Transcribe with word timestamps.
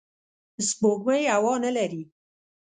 سپوږمۍ 0.67 1.23
هوا 1.33 1.53
نه 1.63 1.71
لري 1.77 2.03